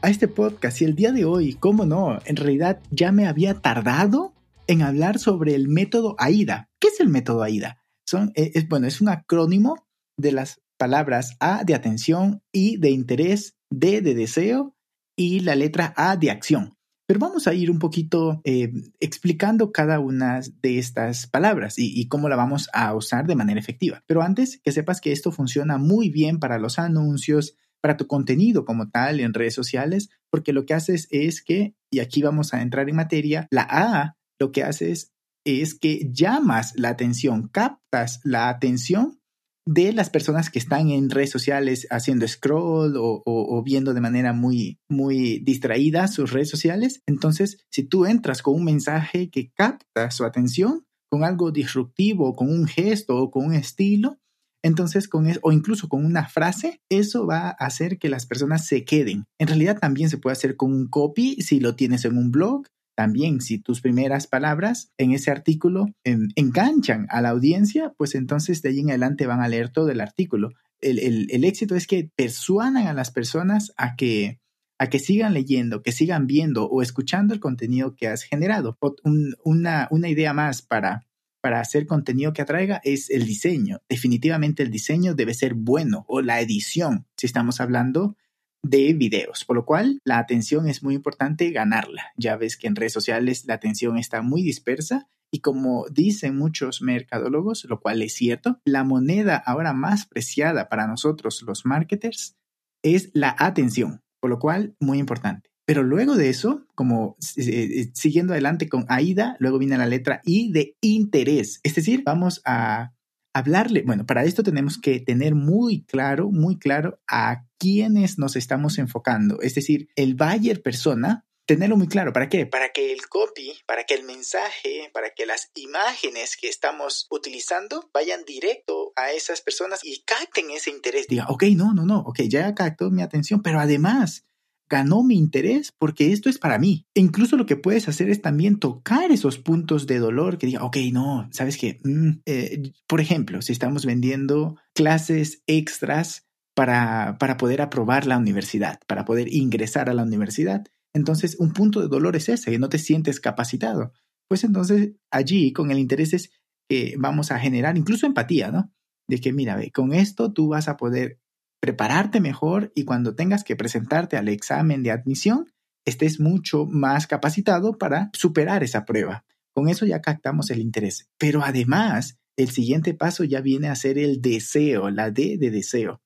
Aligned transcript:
a 0.00 0.10
este 0.10 0.28
podcast 0.28 0.80
y 0.80 0.84
el 0.84 0.94
día 0.94 1.12
de 1.12 1.24
hoy, 1.24 1.54
cómo 1.54 1.84
no, 1.84 2.18
en 2.24 2.36
realidad 2.36 2.80
ya 2.90 3.12
me 3.12 3.26
había 3.26 3.54
tardado 3.54 4.32
en 4.66 4.82
hablar 4.82 5.18
sobre 5.18 5.54
el 5.54 5.68
método 5.68 6.14
AIDA. 6.18 6.68
¿Qué 6.78 6.88
es 6.88 7.00
el 7.00 7.08
método 7.08 7.42
AIDA? 7.42 7.82
Son, 8.06 8.32
eh, 8.34 8.52
es, 8.54 8.68
bueno, 8.68 8.86
es 8.86 9.00
un 9.00 9.08
acrónimo 9.08 9.86
de 10.16 10.32
las 10.32 10.60
palabras 10.78 11.36
A 11.40 11.64
de 11.64 11.74
atención, 11.74 12.42
I 12.52 12.76
de 12.76 12.90
interés, 12.90 13.56
D 13.70 14.00
de 14.00 14.14
deseo 14.14 14.76
y 15.16 15.40
la 15.40 15.56
letra 15.56 15.92
A 15.96 16.16
de 16.16 16.30
acción. 16.30 16.74
Pero 17.06 17.20
vamos 17.20 17.48
a 17.48 17.54
ir 17.54 17.70
un 17.70 17.78
poquito 17.78 18.40
eh, 18.44 18.70
explicando 19.00 19.72
cada 19.72 19.98
una 19.98 20.42
de 20.62 20.78
estas 20.78 21.26
palabras 21.26 21.78
y, 21.78 21.98
y, 21.98 22.06
cómo 22.06 22.28
la 22.28 22.36
vamos 22.36 22.68
a 22.74 22.94
usar 22.94 23.26
de 23.26 23.34
manera 23.34 23.58
efectiva. 23.58 24.04
Pero 24.06 24.22
antes, 24.22 24.60
que 24.62 24.72
sepas 24.72 25.00
que 25.00 25.12
esto 25.12 25.32
funciona 25.32 25.78
muy 25.78 26.10
bien 26.10 26.38
para 26.38 26.58
los 26.58 26.78
anuncios, 26.78 27.56
para 27.80 27.96
tu 27.96 28.06
contenido 28.06 28.64
como 28.64 28.90
tal 28.90 29.20
en 29.20 29.34
redes 29.34 29.54
sociales, 29.54 30.10
porque 30.30 30.52
lo 30.52 30.66
que 30.66 30.74
haces 30.74 31.08
es 31.10 31.42
que, 31.42 31.74
y 31.90 32.00
aquí 32.00 32.22
vamos 32.22 32.54
a 32.54 32.62
entrar 32.62 32.88
en 32.88 32.96
materia, 32.96 33.46
la 33.50 33.66
A 33.68 34.16
lo 34.40 34.52
que 34.52 34.62
haces 34.62 35.12
es 35.44 35.74
que 35.74 36.10
llamas 36.12 36.74
la 36.76 36.90
atención, 36.90 37.48
captas 37.48 38.20
la 38.24 38.48
atención 38.48 39.18
de 39.66 39.92
las 39.92 40.08
personas 40.08 40.48
que 40.48 40.58
están 40.58 40.88
en 40.88 41.10
redes 41.10 41.30
sociales 41.30 41.86
haciendo 41.90 42.26
scroll 42.26 42.96
o, 42.96 43.22
o, 43.26 43.62
viendo 43.62 43.92
de 43.92 44.00
manera 44.00 44.32
muy, 44.32 44.78
muy 44.88 45.40
distraída 45.40 46.08
sus 46.08 46.32
redes 46.32 46.48
sociales. 46.48 47.02
Entonces, 47.06 47.66
si 47.70 47.82
tú 47.82 48.06
entras 48.06 48.40
con 48.40 48.54
un 48.54 48.64
mensaje 48.64 49.28
que 49.28 49.50
capta 49.52 50.10
su 50.10 50.24
atención, 50.24 50.86
con 51.10 51.22
algo 51.22 51.50
disruptivo, 51.50 52.34
con 52.34 52.50
un 52.50 52.66
gesto 52.66 53.18
o 53.18 53.30
con 53.30 53.44
un 53.44 53.54
estilo, 53.54 54.18
entonces, 54.62 55.08
con 55.08 55.26
eso, 55.26 55.40
o 55.42 55.52
incluso 55.52 55.88
con 55.88 56.04
una 56.04 56.28
frase, 56.28 56.80
eso 56.88 57.26
va 57.26 57.48
a 57.48 57.66
hacer 57.66 57.98
que 57.98 58.08
las 58.08 58.26
personas 58.26 58.66
se 58.66 58.84
queden. 58.84 59.24
En 59.38 59.48
realidad 59.48 59.78
también 59.78 60.10
se 60.10 60.18
puede 60.18 60.32
hacer 60.32 60.56
con 60.56 60.72
un 60.72 60.88
copy 60.88 61.36
si 61.42 61.60
lo 61.60 61.76
tienes 61.76 62.04
en 62.04 62.16
un 62.16 62.30
blog. 62.30 62.66
También 62.96 63.40
si 63.40 63.58
tus 63.58 63.80
primeras 63.80 64.26
palabras 64.26 64.90
en 64.98 65.12
ese 65.12 65.30
artículo 65.30 65.86
eh, 66.04 66.18
enganchan 66.34 67.06
a 67.10 67.20
la 67.20 67.28
audiencia, 67.28 67.94
pues 67.96 68.16
entonces 68.16 68.60
de 68.60 68.70
ahí 68.70 68.80
en 68.80 68.90
adelante 68.90 69.26
van 69.26 69.40
a 69.40 69.48
leer 69.48 69.68
todo 69.68 69.90
el 69.90 70.00
artículo. 70.00 70.50
El, 70.80 70.98
el, 70.98 71.28
el 71.30 71.44
éxito 71.44 71.76
es 71.76 71.86
que 71.86 72.10
persuadan 72.16 72.88
a 72.88 72.92
las 72.92 73.12
personas 73.12 73.72
a 73.76 73.94
que, 73.94 74.40
a 74.80 74.88
que 74.88 74.98
sigan 74.98 75.34
leyendo, 75.34 75.82
que 75.82 75.92
sigan 75.92 76.26
viendo 76.26 76.68
o 76.68 76.82
escuchando 76.82 77.34
el 77.34 77.40
contenido 77.40 77.94
que 77.94 78.08
has 78.08 78.24
generado. 78.24 78.76
Un, 79.04 79.36
una, 79.44 79.86
una 79.92 80.08
idea 80.08 80.32
más 80.32 80.62
para 80.62 81.07
para 81.40 81.60
hacer 81.60 81.86
contenido 81.86 82.32
que 82.32 82.42
atraiga 82.42 82.80
es 82.84 83.10
el 83.10 83.26
diseño. 83.26 83.80
Definitivamente 83.88 84.62
el 84.62 84.70
diseño 84.70 85.14
debe 85.14 85.34
ser 85.34 85.54
bueno 85.54 86.04
o 86.08 86.20
la 86.20 86.40
edición, 86.40 87.06
si 87.16 87.26
estamos 87.26 87.60
hablando 87.60 88.16
de 88.62 88.92
videos, 88.92 89.44
por 89.44 89.56
lo 89.56 89.64
cual 89.64 90.00
la 90.04 90.18
atención 90.18 90.68
es 90.68 90.82
muy 90.82 90.94
importante 90.94 91.50
ganarla. 91.50 92.12
Ya 92.16 92.36
ves 92.36 92.56
que 92.56 92.66
en 92.66 92.76
redes 92.76 92.92
sociales 92.92 93.44
la 93.46 93.54
atención 93.54 93.98
está 93.98 94.22
muy 94.22 94.42
dispersa 94.42 95.08
y 95.30 95.40
como 95.40 95.86
dicen 95.90 96.36
muchos 96.36 96.82
mercadólogos, 96.82 97.64
lo 97.64 97.80
cual 97.80 98.02
es 98.02 98.14
cierto, 98.14 98.60
la 98.64 98.84
moneda 98.84 99.36
ahora 99.36 99.72
más 99.72 100.06
preciada 100.06 100.68
para 100.68 100.86
nosotros 100.86 101.42
los 101.46 101.66
marketers 101.66 102.36
es 102.82 103.10
la 103.12 103.34
atención, 103.38 104.02
por 104.20 104.30
lo 104.30 104.38
cual 104.38 104.74
muy 104.80 104.98
importante. 104.98 105.47
Pero 105.68 105.82
luego 105.82 106.16
de 106.16 106.30
eso, 106.30 106.64
como 106.74 107.18
eh, 107.36 107.90
siguiendo 107.92 108.32
adelante 108.32 108.70
con 108.70 108.86
AIDA, 108.88 109.36
luego 109.38 109.58
viene 109.58 109.76
la 109.76 109.84
letra 109.84 110.22
I 110.24 110.50
de 110.50 110.78
interés. 110.80 111.60
Es 111.62 111.74
decir, 111.74 112.04
vamos 112.06 112.40
a 112.46 112.94
hablarle, 113.34 113.82
bueno, 113.82 114.06
para 114.06 114.24
esto 114.24 114.42
tenemos 114.42 114.80
que 114.80 114.98
tener 114.98 115.34
muy 115.34 115.84
claro, 115.84 116.30
muy 116.30 116.58
claro 116.58 117.02
a 117.06 117.44
quiénes 117.58 118.18
nos 118.18 118.34
estamos 118.34 118.78
enfocando. 118.78 119.42
Es 119.42 119.56
decir, 119.56 119.90
el 119.94 120.14
buyer 120.14 120.62
persona, 120.62 121.26
tenerlo 121.44 121.76
muy 121.76 121.88
claro. 121.88 122.14
¿Para 122.14 122.30
qué? 122.30 122.46
Para 122.46 122.70
que 122.70 122.90
el 122.90 123.06
copy, 123.06 123.52
para 123.66 123.84
que 123.84 123.92
el 123.92 124.04
mensaje, 124.04 124.90
para 124.94 125.10
que 125.10 125.26
las 125.26 125.50
imágenes 125.54 126.38
que 126.40 126.48
estamos 126.48 127.06
utilizando 127.10 127.90
vayan 127.92 128.24
directo 128.24 128.94
a 128.96 129.12
esas 129.12 129.42
personas 129.42 129.84
y 129.84 130.02
capten 130.06 130.50
ese 130.50 130.70
interés. 130.70 131.08
Diga, 131.08 131.26
ok, 131.28 131.44
no, 131.54 131.74
no, 131.74 131.84
no, 131.84 131.98
ok, 132.06 132.20
ya 132.22 132.54
captó 132.54 132.90
mi 132.90 133.02
atención, 133.02 133.42
pero 133.42 133.60
además 133.60 134.24
ganó 134.68 135.02
mi 135.02 135.16
interés 135.16 135.72
porque 135.78 136.12
esto 136.12 136.28
es 136.28 136.38
para 136.38 136.58
mí. 136.58 136.86
E 136.94 137.00
incluso 137.00 137.36
lo 137.36 137.46
que 137.46 137.56
puedes 137.56 137.88
hacer 137.88 138.10
es 138.10 138.20
también 138.20 138.58
tocar 138.58 139.10
esos 139.10 139.38
puntos 139.38 139.86
de 139.86 139.98
dolor 139.98 140.38
que 140.38 140.46
diga, 140.46 140.64
ok, 140.64 140.76
no, 140.92 141.28
sabes 141.32 141.56
que, 141.56 141.80
mm, 141.84 142.20
eh, 142.26 142.72
por 142.86 143.00
ejemplo, 143.00 143.42
si 143.42 143.52
estamos 143.52 143.86
vendiendo 143.86 144.56
clases 144.74 145.42
extras 145.46 146.26
para, 146.54 147.16
para 147.18 147.36
poder 147.36 147.62
aprobar 147.62 148.06
la 148.06 148.18
universidad, 148.18 148.80
para 148.86 149.04
poder 149.04 149.32
ingresar 149.32 149.88
a 149.88 149.94
la 149.94 150.02
universidad, 150.02 150.64
entonces 150.94 151.36
un 151.38 151.52
punto 151.52 151.80
de 151.80 151.88
dolor 151.88 152.16
es 152.16 152.28
ese, 152.28 152.50
que 152.50 152.58
no 152.58 152.68
te 152.68 152.78
sientes 152.78 153.20
capacitado. 153.20 153.92
Pues 154.28 154.44
entonces 154.44 154.92
allí 155.10 155.52
con 155.52 155.70
el 155.70 155.78
interés 155.78 156.12
es 156.12 156.30
que 156.68 156.94
vamos 156.98 157.30
a 157.30 157.38
generar 157.38 157.78
incluso 157.78 158.06
empatía, 158.06 158.50
¿no? 158.50 158.72
De 159.08 159.20
que, 159.20 159.32
mira, 159.32 159.56
ve, 159.56 159.70
con 159.70 159.94
esto 159.94 160.32
tú 160.32 160.48
vas 160.48 160.68
a 160.68 160.76
poder 160.76 161.18
prepararte 161.60 162.20
mejor 162.20 162.72
y 162.74 162.84
cuando 162.84 163.14
tengas 163.14 163.44
que 163.44 163.56
presentarte 163.56 164.16
al 164.16 164.28
examen 164.28 164.82
de 164.82 164.90
admisión, 164.90 165.52
estés 165.84 166.20
mucho 166.20 166.66
más 166.66 167.06
capacitado 167.06 167.78
para 167.78 168.10
superar 168.12 168.62
esa 168.62 168.84
prueba. 168.84 169.24
Con 169.54 169.68
eso 169.68 169.86
ya 169.86 170.00
captamos 170.00 170.50
el 170.50 170.60
interés. 170.60 171.08
Pero 171.18 171.42
además, 171.42 172.18
el 172.36 172.50
siguiente 172.50 172.94
paso 172.94 173.24
ya 173.24 173.40
viene 173.40 173.68
a 173.68 173.74
ser 173.74 173.98
el 173.98 174.20
deseo, 174.20 174.90
la 174.90 175.10
D 175.10 175.36
de 175.38 175.50
deseo. 175.50 176.00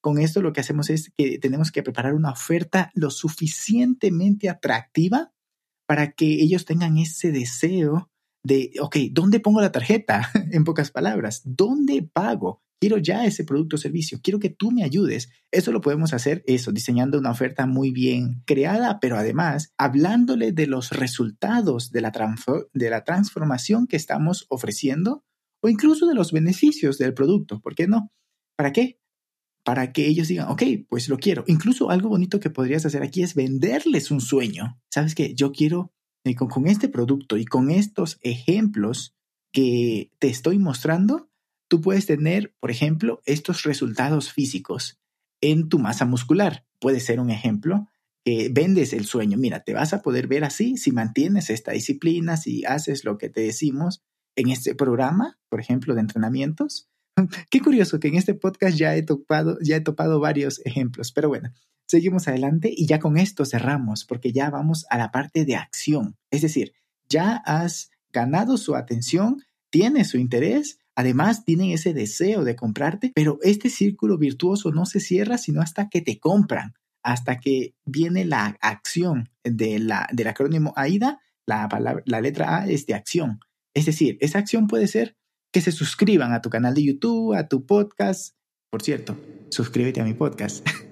Con 0.00 0.18
esto 0.18 0.42
lo 0.42 0.52
que 0.52 0.60
hacemos 0.60 0.90
es 0.90 1.12
que 1.16 1.38
tenemos 1.38 1.70
que 1.70 1.82
preparar 1.82 2.14
una 2.14 2.32
oferta 2.32 2.90
lo 2.94 3.10
suficientemente 3.10 4.48
atractiva 4.48 5.32
para 5.86 6.12
que 6.12 6.26
ellos 6.26 6.64
tengan 6.64 6.98
ese 6.98 7.32
deseo 7.32 8.10
de, 8.44 8.72
ok, 8.80 8.96
¿dónde 9.12 9.40
pongo 9.40 9.60
la 9.60 9.72
tarjeta? 9.72 10.30
en 10.52 10.64
pocas 10.64 10.90
palabras, 10.90 11.42
¿dónde 11.44 12.08
pago? 12.12 12.62
Quiero 12.82 12.98
ya 12.98 13.24
ese 13.26 13.44
producto 13.44 13.76
o 13.76 13.78
servicio, 13.78 14.18
quiero 14.20 14.40
que 14.40 14.50
tú 14.50 14.72
me 14.72 14.82
ayudes. 14.82 15.30
Eso 15.52 15.70
lo 15.70 15.80
podemos 15.80 16.12
hacer, 16.14 16.42
eso, 16.48 16.72
diseñando 16.72 17.16
una 17.16 17.30
oferta 17.30 17.64
muy 17.64 17.92
bien 17.92 18.42
creada, 18.44 18.98
pero 18.98 19.16
además 19.16 19.72
hablándole 19.78 20.50
de 20.50 20.66
los 20.66 20.90
resultados 20.90 21.92
de 21.92 22.00
la, 22.00 22.10
de 22.72 22.90
la 22.90 23.04
transformación 23.04 23.86
que 23.86 23.94
estamos 23.94 24.46
ofreciendo 24.48 25.24
o 25.62 25.68
incluso 25.68 26.08
de 26.08 26.16
los 26.16 26.32
beneficios 26.32 26.98
del 26.98 27.14
producto. 27.14 27.60
¿Por 27.60 27.76
qué 27.76 27.86
no? 27.86 28.10
¿Para 28.56 28.72
qué? 28.72 28.98
Para 29.64 29.92
que 29.92 30.08
ellos 30.08 30.26
digan, 30.26 30.48
ok, 30.48 30.64
pues 30.88 31.08
lo 31.08 31.18
quiero. 31.18 31.44
Incluso 31.46 31.88
algo 31.88 32.08
bonito 32.08 32.40
que 32.40 32.50
podrías 32.50 32.84
hacer 32.84 33.04
aquí 33.04 33.22
es 33.22 33.36
venderles 33.36 34.10
un 34.10 34.20
sueño. 34.20 34.82
¿Sabes 34.90 35.14
qué? 35.14 35.36
Yo 35.36 35.52
quiero, 35.52 35.92
eh, 36.24 36.34
con, 36.34 36.48
con 36.48 36.66
este 36.66 36.88
producto 36.88 37.36
y 37.36 37.44
con 37.44 37.70
estos 37.70 38.18
ejemplos 38.22 39.14
que 39.52 40.10
te 40.18 40.26
estoy 40.26 40.58
mostrando, 40.58 41.28
tú 41.72 41.80
puedes 41.80 42.04
tener, 42.04 42.54
por 42.60 42.70
ejemplo, 42.70 43.22
estos 43.24 43.62
resultados 43.62 44.30
físicos 44.30 45.00
en 45.40 45.70
tu 45.70 45.78
masa 45.78 46.04
muscular. 46.04 46.66
Puede 46.78 47.00
ser 47.00 47.18
un 47.18 47.30
ejemplo 47.30 47.88
que 48.26 48.50
vendes 48.52 48.92
el 48.92 49.06
sueño. 49.06 49.38
Mira, 49.38 49.60
te 49.60 49.72
vas 49.72 49.94
a 49.94 50.02
poder 50.02 50.26
ver 50.26 50.44
así 50.44 50.76
si 50.76 50.92
mantienes 50.92 51.48
esta 51.48 51.72
disciplina, 51.72 52.36
si 52.36 52.62
haces 52.66 53.06
lo 53.06 53.16
que 53.16 53.30
te 53.30 53.40
decimos 53.40 54.02
en 54.36 54.50
este 54.50 54.74
programa, 54.74 55.38
por 55.48 55.60
ejemplo, 55.60 55.94
de 55.94 56.02
entrenamientos. 56.02 56.90
Qué 57.50 57.60
curioso 57.60 57.98
que 58.00 58.08
en 58.08 58.16
este 58.16 58.34
podcast 58.34 58.76
ya 58.76 58.94
he 58.94 59.02
topado, 59.02 59.56
ya 59.62 59.76
he 59.76 59.80
topado 59.80 60.20
varios 60.20 60.60
ejemplos, 60.66 61.10
pero 61.10 61.30
bueno, 61.30 61.54
seguimos 61.86 62.28
adelante 62.28 62.70
y 62.70 62.86
ya 62.86 62.98
con 62.98 63.16
esto 63.16 63.46
cerramos 63.46 64.04
porque 64.04 64.30
ya 64.30 64.50
vamos 64.50 64.84
a 64.90 64.98
la 64.98 65.10
parte 65.10 65.46
de 65.46 65.56
acción. 65.56 66.18
Es 66.30 66.42
decir, 66.42 66.74
ya 67.08 67.36
has 67.46 67.88
ganado 68.12 68.58
su 68.58 68.76
atención, 68.76 69.42
tienes 69.70 70.08
su 70.10 70.18
interés 70.18 70.76
Además, 70.96 71.44
tienen 71.44 71.70
ese 71.70 71.94
deseo 71.94 72.44
de 72.44 72.56
comprarte, 72.56 73.12
pero 73.14 73.38
este 73.42 73.70
círculo 73.70 74.18
virtuoso 74.18 74.72
no 74.72 74.86
se 74.86 75.00
cierra 75.00 75.38
sino 75.38 75.62
hasta 75.62 75.88
que 75.88 76.00
te 76.00 76.18
compran, 76.18 76.74
hasta 77.02 77.40
que 77.40 77.74
viene 77.84 78.24
la 78.24 78.56
acción 78.60 79.30
de 79.44 79.78
la, 79.78 80.08
del 80.12 80.28
acrónimo 80.28 80.72
AIDA, 80.76 81.20
la, 81.46 81.68
palabra, 81.68 82.02
la 82.06 82.20
letra 82.20 82.58
A 82.58 82.68
es 82.68 82.86
de 82.86 82.94
acción. 82.94 83.40
Es 83.74 83.86
decir, 83.86 84.18
esa 84.20 84.38
acción 84.38 84.66
puede 84.66 84.86
ser 84.86 85.16
que 85.52 85.60
se 85.60 85.72
suscriban 85.72 86.32
a 86.32 86.42
tu 86.42 86.50
canal 86.50 86.74
de 86.74 86.84
YouTube, 86.84 87.34
a 87.34 87.48
tu 87.48 87.66
podcast. 87.66 88.34
Por 88.70 88.82
cierto, 88.82 89.16
suscríbete 89.50 90.00
a 90.00 90.04
mi 90.04 90.14
podcast. 90.14 90.66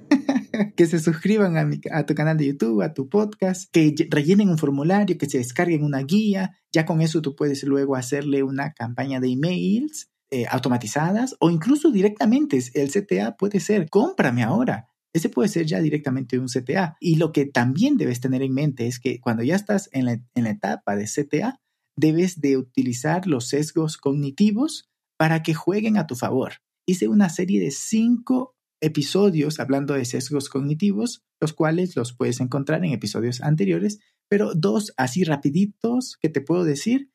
que 0.77 0.87
se 0.87 0.99
suscriban 0.99 1.57
a, 1.57 1.69
a, 1.93 2.07
tu 2.07 2.15
canal 2.15 2.37
de 2.37 2.47
YouTube, 2.47 2.83
a 2.83 2.95
tu 2.95 3.09
podcast, 3.09 3.71
que 3.73 3.95
rellenen 4.11 4.49
un 4.49 4.59
formulario, 4.59 5.19
que 5.19 5.29
se 5.29 5.39
descarguen 5.39 5.85
una 5.85 6.01
guía. 6.01 6.59
Ya 6.73 6.85
con 6.85 7.01
eso 7.01 7.23
tú 7.23 7.35
puedes 7.35 7.63
luego 7.65 7.97
hacerle 7.97 8.43
una 8.43 8.73
campaña 8.73 9.21
de 9.21 9.29
emails 9.29 10.11
eh, 10.33 10.47
automatizadas 10.49 11.35
o 11.41 11.51
incluso 11.51 11.91
directamente 11.91 12.63
el 12.75 12.93
CTA 12.93 13.37
puede 13.37 13.59
ser 13.59 13.89
cómprame 13.91 14.45
ahora. 14.45 14.87
Ese 15.13 15.29
puede 15.29 15.49
ser 15.49 15.67
ya 15.67 15.81
directamente 15.81 16.39
un 16.39 16.47
CTA. 16.47 16.97
Y 17.01 17.17
lo 17.17 17.33
que 17.33 17.47
también 17.47 17.97
debes 17.97 18.21
tener 18.21 18.43
en 18.43 18.55
mente 18.55 18.87
es 18.87 19.01
que 19.01 19.21
cuando 19.21 19.43
ya 19.43 19.57
estás 19.57 19.89
en 19.93 20.05
la, 20.05 20.13
en 20.13 20.45
la 20.45 20.51
etapa 20.51 20.95
de 20.95 21.07
CTA, 21.07 21.61
debes 21.97 22.41
de 22.41 22.57
utilizar 22.57 23.27
los 23.27 23.49
sesgos 23.49 23.97
cognitivos 23.97 24.89
para 25.19 25.43
que 25.43 25.53
jueguen 25.53 25.97
a 25.99 26.07
tu 26.07 26.15
favor. 26.15 26.55
Hice 26.87 27.09
una 27.09 27.29
serie 27.29 27.61
de 27.61 27.73
cinco 27.73 28.55
episodios 28.81 29.61
hablando 29.61 29.95
de 29.95 30.05
sesgos 30.05 30.49
cognitivos, 30.49 31.23
los 31.41 31.53
cuales 31.53 31.97
los 31.97 32.13
puedes 32.13 32.41
encontrar 32.41 32.85
en 32.85 32.93
episodios 32.93 33.41
anteriores, 33.41 34.01
pero 34.29 34.55
dos 34.55 34.93
así 34.97 35.25
rapiditos 35.25 36.17
que 36.21 36.29
te 36.29 36.41
puedo 36.41 36.65
decir, 36.65 37.11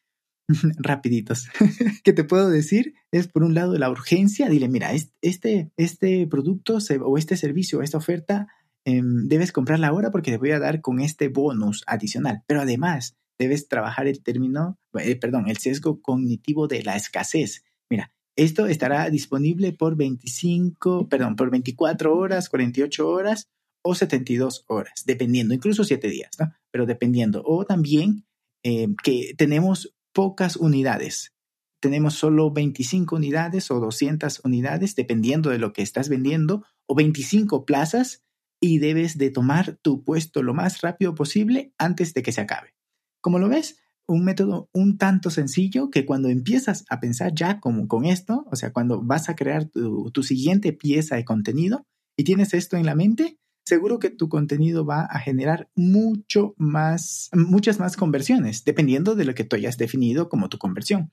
rapiditos, 0.77 1.47
que 2.03 2.13
te 2.13 2.23
puedo 2.23 2.50
decir 2.50 2.94
es 3.12 3.27
por 3.27 3.44
un 3.44 3.53
lado 3.53 3.77
la 3.77 3.89
urgencia, 3.89 4.50
dile, 4.50 4.67
mira, 4.67 4.91
este, 5.21 5.71
este 5.77 6.27
producto 6.27 6.77
o 7.03 7.17
este 7.17 7.38
servicio, 7.38 7.81
esta 7.81 7.97
oferta, 7.97 8.47
em, 8.85 9.27
debes 9.27 9.51
comprarla 9.51 9.88
ahora 9.88 10.12
porque 10.12 10.31
te 10.31 10.38
voy 10.38 10.51
a 10.51 10.59
dar 10.59 10.81
con 10.81 11.00
este 11.00 11.29
bonus 11.29 11.83
adicional, 11.88 12.44
pero 12.47 12.62
además 12.62 13.17
debes 13.38 13.67
trabajar 13.67 14.07
el 14.07 14.21
término, 14.21 14.79
eh, 15.00 15.15
perdón, 15.15 15.50
el 15.50 15.57
sesgo 15.57 16.01
cognitivo 16.01 16.67
de 16.67 16.83
la 16.83 16.95
escasez. 16.95 17.63
Mira, 17.89 18.13
esto 18.35 18.67
estará 18.67 19.09
disponible 19.09 19.71
por 19.73 19.95
25, 19.95 21.07
perdón, 21.07 21.35
por 21.35 21.49
24 21.49 22.15
horas, 22.15 22.49
48 22.49 23.07
horas 23.07 23.49
o 23.81 23.95
72 23.95 24.65
horas, 24.67 25.03
dependiendo, 25.05 25.53
incluso 25.53 25.83
7 25.83 26.09
días, 26.09 26.31
¿no? 26.39 26.51
Pero 26.71 26.85
dependiendo. 26.85 27.43
O 27.45 27.65
también 27.65 28.25
eh, 28.63 28.87
que 29.03 29.33
tenemos 29.37 29.95
pocas 30.11 30.55
unidades. 30.55 31.33
Tenemos 31.79 32.15
solo 32.15 32.51
25 32.51 33.15
unidades 33.15 33.69
o 33.69 33.79
200 33.79 34.41
unidades, 34.43 34.95
dependiendo 34.95 35.51
de 35.51 35.59
lo 35.59 35.71
que 35.71 35.83
estás 35.83 36.09
vendiendo, 36.09 36.65
o 36.88 36.95
25 36.95 37.65
plazas 37.65 38.23
y 38.59 38.79
debes 38.79 39.17
de 39.17 39.29
tomar 39.29 39.77
tu 39.81 40.03
puesto 40.03 40.41
lo 40.41 40.53
más 40.53 40.81
rápido 40.81 41.13
posible 41.13 41.73
antes 41.77 42.13
de 42.13 42.23
que 42.23 42.31
se 42.31 42.41
acabe. 42.41 42.73
Como 43.21 43.38
lo 43.38 43.49
ves, 43.49 43.77
un 44.07 44.23
método 44.23 44.69
un 44.73 44.97
tanto 44.97 45.29
sencillo 45.29 45.89
que 45.89 46.05
cuando 46.05 46.29
empiezas 46.29 46.85
a 46.89 46.99
pensar 46.99 47.33
ya 47.33 47.59
como 47.59 47.87
con 47.87 48.05
esto, 48.05 48.45
o 48.51 48.55
sea, 48.55 48.71
cuando 48.71 49.01
vas 49.01 49.29
a 49.29 49.35
crear 49.35 49.65
tu, 49.65 50.23
siguiente 50.23 50.73
pieza 50.73 51.15
de 51.15 51.25
contenido 51.25 51.85
y 52.17 52.23
tienes 52.23 52.53
esto 52.53 52.77
en 52.77 52.85
la 52.85 52.95
mente, 52.95 53.37
seguro 53.65 53.99
que 53.99 54.09
tu 54.09 54.29
contenido 54.29 54.85
va 54.85 55.01
a 55.01 55.19
generar 55.19 55.69
mucho 55.75 56.53
más, 56.57 57.29
muchas 57.33 57.79
más 57.79 57.97
conversiones, 57.97 58.63
dependiendo 58.63 59.15
de 59.15 59.25
lo 59.25 59.33
que 59.33 59.43
tú 59.43 59.55
hayas 59.55 59.77
definido 59.77 60.29
como 60.29 60.49
tu 60.49 60.57
conversión. 60.57 61.11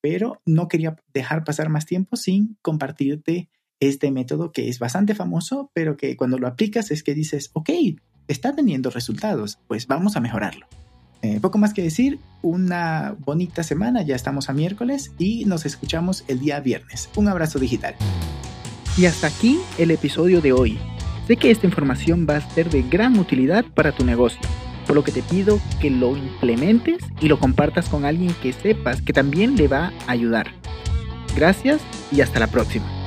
Pero 0.00 0.40
no 0.44 0.66
quería 0.66 0.96
dejar 1.14 1.44
pasar 1.44 1.68
más 1.68 1.86
tiempo 1.86 2.16
sin 2.16 2.58
compartirte 2.60 3.50
este 3.78 4.10
método 4.10 4.52
que 4.52 4.68
es 4.68 4.78
bastante 4.78 5.14
famoso, 5.14 5.70
pero 5.74 5.96
que 5.96 6.16
cuando 6.16 6.38
lo 6.38 6.48
aplicas 6.48 6.90
es 6.90 7.02
que 7.02 7.14
dices, 7.14 7.50
ok, 7.52 7.70
está 8.28 8.54
teniendo 8.54 8.90
resultados, 8.90 9.58
pues 9.68 9.86
vamos 9.86 10.16
a 10.16 10.20
mejorarlo. 10.20 10.66
Eh, 11.22 11.38
poco 11.40 11.56
más 11.56 11.72
que 11.72 11.82
decir, 11.82 12.18
una 12.42 13.14
bonita 13.24 13.62
semana, 13.62 14.02
ya 14.02 14.16
estamos 14.16 14.50
a 14.50 14.52
miércoles 14.52 15.12
y 15.18 15.44
nos 15.44 15.64
escuchamos 15.64 16.24
el 16.26 16.40
día 16.40 16.58
viernes. 16.58 17.08
Un 17.14 17.28
abrazo 17.28 17.60
digital. 17.60 17.94
Y 18.98 19.06
hasta 19.06 19.28
aquí 19.28 19.60
el 19.78 19.92
episodio 19.92 20.40
de 20.40 20.52
hoy. 20.52 20.78
Sé 21.28 21.36
que 21.36 21.52
esta 21.52 21.66
información 21.66 22.26
va 22.28 22.36
a 22.36 22.50
ser 22.50 22.68
de 22.70 22.82
gran 22.82 23.18
utilidad 23.18 23.64
para 23.64 23.92
tu 23.92 24.04
negocio, 24.04 24.40
por 24.86 24.96
lo 24.96 25.04
que 25.04 25.12
te 25.12 25.22
pido 25.22 25.60
que 25.80 25.90
lo 25.90 26.16
implementes 26.16 27.04
y 27.20 27.28
lo 27.28 27.38
compartas 27.38 27.88
con 27.88 28.04
alguien 28.04 28.34
que 28.42 28.52
sepas 28.52 29.00
que 29.00 29.12
también 29.12 29.54
le 29.56 29.68
va 29.68 29.92
a 30.08 30.12
ayudar. 30.12 30.48
Gracias 31.36 31.80
y 32.10 32.20
hasta 32.20 32.40
la 32.40 32.48
próxima. 32.48 33.01